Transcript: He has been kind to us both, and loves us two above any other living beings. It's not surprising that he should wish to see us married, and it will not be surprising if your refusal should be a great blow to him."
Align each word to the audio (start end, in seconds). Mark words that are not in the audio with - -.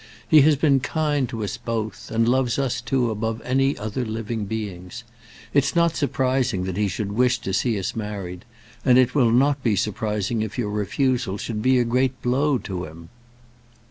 He 0.27 0.41
has 0.41 0.55
been 0.55 0.79
kind 0.79 1.29
to 1.29 1.43
us 1.43 1.57
both, 1.57 2.09
and 2.09 2.27
loves 2.27 2.57
us 2.57 2.81
two 2.81 3.11
above 3.11 3.39
any 3.45 3.77
other 3.77 4.03
living 4.03 4.45
beings. 4.45 5.03
It's 5.53 5.75
not 5.75 5.95
surprising 5.95 6.63
that 6.63 6.75
he 6.75 6.87
should 6.87 7.11
wish 7.11 7.37
to 7.41 7.53
see 7.53 7.77
us 7.77 7.95
married, 7.95 8.43
and 8.83 8.97
it 8.97 9.13
will 9.13 9.29
not 9.29 9.61
be 9.61 9.75
surprising 9.75 10.41
if 10.41 10.57
your 10.57 10.71
refusal 10.71 11.37
should 11.37 11.61
be 11.61 11.77
a 11.77 11.83
great 11.83 12.19
blow 12.23 12.57
to 12.57 12.85
him." 12.85 13.09